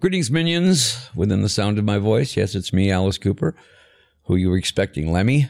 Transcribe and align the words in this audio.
Greetings, 0.00 0.30
minions, 0.30 1.10
within 1.16 1.42
the 1.42 1.48
sound 1.48 1.76
of 1.76 1.84
my 1.84 1.98
voice. 1.98 2.36
Yes, 2.36 2.54
it's 2.54 2.72
me, 2.72 2.88
Alice 2.88 3.18
Cooper, 3.18 3.56
who 4.26 4.36
you 4.36 4.48
were 4.48 4.56
expecting. 4.56 5.10
Lemmy, 5.10 5.48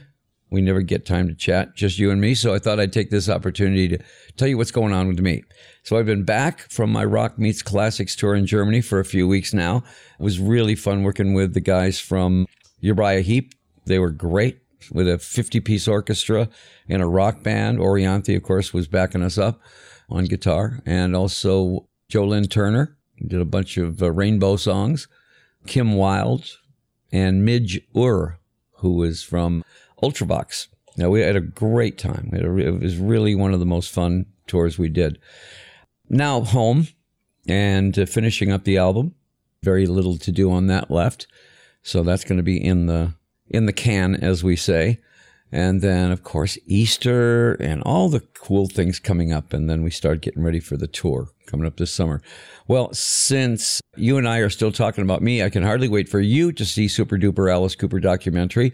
we 0.50 0.62
never 0.62 0.80
get 0.80 1.04
time 1.04 1.28
to 1.28 1.34
chat, 1.34 1.76
just 1.76 1.98
you 1.98 2.10
and 2.10 2.18
me. 2.18 2.34
So 2.34 2.54
I 2.54 2.58
thought 2.58 2.80
I'd 2.80 2.90
take 2.90 3.11
this 3.11 3.29
opportunity 3.29 3.88
to 3.88 3.98
tell 4.38 4.48
you 4.48 4.56
what's 4.56 4.71
going 4.71 4.95
on 4.95 5.06
with 5.06 5.21
me. 5.21 5.45
So 5.82 5.98
I've 5.98 6.06
been 6.06 6.24
back 6.24 6.61
from 6.71 6.90
my 6.90 7.04
Rock 7.04 7.38
Meets 7.38 7.61
Classics 7.61 8.16
tour 8.16 8.34
in 8.34 8.46
Germany 8.46 8.80
for 8.80 8.98
a 8.98 9.04
few 9.04 9.29
weeks 9.29 9.53
now. 9.53 9.84
It 10.19 10.22
was 10.22 10.41
really 10.41 10.75
fun 10.75 11.03
working 11.03 11.35
with 11.35 11.53
the 11.53 11.61
guys 11.61 12.01
from 12.01 12.46
Uriah 12.80 13.21
Heep. 13.21 13.53
They 13.85 13.99
were 13.99 14.11
great 14.11 14.61
with 14.91 15.11
a 15.11 15.19
50 15.19 15.61
piece 15.61 15.87
orchestra 15.87 16.49
and 16.89 17.03
a 17.03 17.07
rock 17.07 17.43
band. 17.43 17.80
Orianthi, 17.80 18.35
of 18.35 18.45
course, 18.45 18.73
was 18.73 18.89
backing 18.89 19.23
us 19.23 19.37
up 19.37 19.61
on 20.09 20.25
guitar 20.25 20.80
and 20.87 21.15
also 21.15 21.87
Joe 22.09 22.25
Lynn 22.25 22.45
Turner 22.45 22.98
did 23.27 23.41
a 23.41 23.46
bunch 23.46 23.77
of 23.77 24.03
uh, 24.03 24.11
rainbow 24.11 24.57
songs. 24.57 25.09
Kim 25.66 25.96
Wilde 25.96 26.59
and 27.12 27.45
Midge 27.45 27.80
Ure, 27.95 28.38
who 28.77 28.95
was 28.95 29.23
from 29.23 29.65
Ultravox. 30.02 30.69
Now 30.97 31.11
we 31.11 31.20
had 31.20 31.37
a 31.37 31.41
great 31.41 31.98
time. 31.98 32.30
It 32.33 32.80
was 32.80 32.97
really 32.97 33.34
one 33.34 33.52
of 33.52 33.61
the 33.61 33.66
most 33.66 33.91
fun 33.91 34.27
tours 34.47 34.78
we 34.78 34.89
did. 34.89 35.19
Now 36.09 36.41
home 36.41 36.89
and 37.47 37.98
uh, 37.98 38.06
finishing 38.06 38.51
up 38.51 38.65
the 38.65 38.78
album. 38.78 39.15
Very 39.62 39.87
little 39.87 40.16
to 40.19 40.30
do 40.30 40.53
on 40.53 40.69
that 40.69 40.91
left, 40.91 41.27
so 41.83 42.05
that's 42.05 42.23
going 42.23 42.37
to 42.37 42.45
be 42.45 42.64
in 42.64 42.87
the 42.87 43.14
in 43.48 43.66
the 43.66 43.73
can, 43.73 44.14
as 44.14 44.45
we 44.45 44.55
say. 44.55 45.00
And 45.51 45.80
then, 45.80 46.11
of 46.11 46.23
course, 46.23 46.59
Easter 46.66 47.55
and 47.55 47.83
all 47.84 48.09
the 48.09 48.20
cool 48.20 48.66
things 48.66 48.98
coming 48.98 49.33
up. 49.33 49.52
And 49.52 49.69
then 49.69 49.83
we 49.83 49.91
start 49.91 50.20
getting 50.20 50.43
ready 50.43 50.61
for 50.61 50.77
the 50.77 50.87
tour 50.87 51.29
coming 51.47 51.66
up 51.66 51.79
this 51.79 51.91
summer. 51.91 52.20
Well, 52.66 52.93
since 52.93 53.80
you 53.97 54.19
and 54.19 54.29
I 54.29 54.39
are 54.39 54.51
still 54.51 54.73
talking 54.73 55.05
about 55.05 55.23
me, 55.23 55.42
I 55.42 55.48
can 55.48 55.62
hardly 55.62 55.89
wait 55.89 56.09
for 56.09 56.20
you 56.20 56.53
to 56.53 56.65
see 56.66 56.87
Super 56.87 57.16
Duper 57.16 57.51
Alice 57.51 57.75
Cooper 57.75 58.01
documentary 58.01 58.72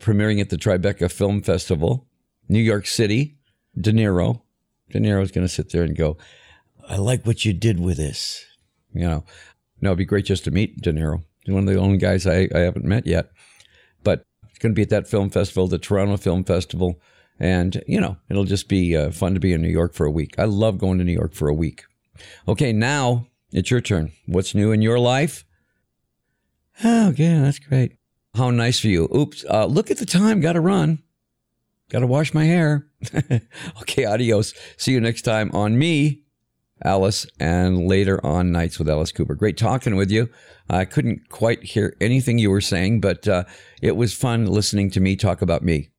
premiering 0.00 0.40
at 0.40 0.50
the 0.50 0.56
Tribeca 0.56 1.10
Film 1.10 1.42
Festival, 1.42 2.06
New 2.48 2.60
York 2.60 2.86
City. 2.86 3.36
De 3.78 3.92
Niro. 3.92 4.40
De 4.90 4.98
Niro's 4.98 5.30
going 5.30 5.46
to 5.46 5.52
sit 5.52 5.70
there 5.70 5.82
and 5.82 5.96
go, 5.96 6.16
I 6.88 6.96
like 6.96 7.26
what 7.26 7.44
you 7.44 7.52
did 7.52 7.80
with 7.80 7.98
this. 7.98 8.44
You 8.94 9.02
know, 9.02 9.24
no, 9.80 9.90
it'd 9.90 9.98
be 9.98 10.04
great 10.04 10.24
just 10.24 10.44
to 10.44 10.50
meet 10.50 10.80
De 10.80 10.92
Niro. 10.92 11.22
He's 11.44 11.54
one 11.54 11.68
of 11.68 11.74
the 11.74 11.80
only 11.80 11.98
guys 11.98 12.26
I, 12.26 12.48
I 12.54 12.60
haven't 12.60 12.84
met 12.84 13.06
yet. 13.06 13.30
It's 14.56 14.62
going 14.62 14.72
to 14.72 14.74
be 14.74 14.80
at 14.80 14.88
that 14.88 15.06
film 15.06 15.28
festival, 15.28 15.68
the 15.68 15.76
Toronto 15.76 16.16
Film 16.16 16.42
Festival. 16.42 16.98
And, 17.38 17.84
you 17.86 18.00
know, 18.00 18.16
it'll 18.30 18.44
just 18.44 18.70
be 18.70 18.96
uh, 18.96 19.10
fun 19.10 19.34
to 19.34 19.40
be 19.40 19.52
in 19.52 19.60
New 19.60 19.68
York 19.68 19.92
for 19.92 20.06
a 20.06 20.10
week. 20.10 20.34
I 20.38 20.44
love 20.44 20.78
going 20.78 20.96
to 20.96 21.04
New 21.04 21.12
York 21.12 21.34
for 21.34 21.46
a 21.48 21.54
week. 21.54 21.84
Okay, 22.48 22.72
now 22.72 23.26
it's 23.52 23.70
your 23.70 23.82
turn. 23.82 24.12
What's 24.24 24.54
new 24.54 24.72
in 24.72 24.80
your 24.80 24.98
life? 24.98 25.44
Oh, 26.82 27.12
yeah, 27.18 27.42
that's 27.42 27.58
great. 27.58 27.98
How 28.34 28.50
nice 28.50 28.80
for 28.80 28.88
you. 28.88 29.10
Oops, 29.14 29.44
uh, 29.44 29.66
look 29.66 29.90
at 29.90 29.98
the 29.98 30.06
time. 30.06 30.40
Got 30.40 30.54
to 30.54 30.62
run. 30.62 31.02
Got 31.90 31.98
to 31.98 32.06
wash 32.06 32.32
my 32.32 32.44
hair. 32.44 32.86
okay, 33.82 34.06
adios. 34.06 34.54
See 34.78 34.92
you 34.92 35.02
next 35.02 35.20
time 35.20 35.50
on 35.52 35.78
me, 35.78 36.22
Alice, 36.84 37.26
and 37.40 37.88
later 37.88 38.24
on 38.24 38.52
Nights 38.52 38.78
with 38.78 38.88
Alice 38.88 39.12
Cooper. 39.12 39.34
Great 39.34 39.56
talking 39.56 39.96
with 39.96 40.10
you. 40.10 40.28
I 40.68 40.84
couldn't 40.84 41.28
quite 41.28 41.62
hear 41.62 41.96
anything 42.00 42.38
you 42.38 42.50
were 42.50 42.60
saying, 42.60 43.00
but 43.00 43.26
uh, 43.26 43.44
it 43.80 43.96
was 43.96 44.14
fun 44.14 44.46
listening 44.46 44.90
to 44.90 45.00
me 45.00 45.16
talk 45.16 45.42
about 45.42 45.62
me. 45.62 45.90